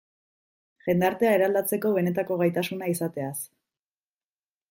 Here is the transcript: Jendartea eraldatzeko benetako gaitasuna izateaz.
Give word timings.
Jendartea 0.85 1.33
eraldatzeko 1.39 1.91
benetako 1.97 2.39
gaitasuna 2.41 2.89
izateaz. 2.95 3.37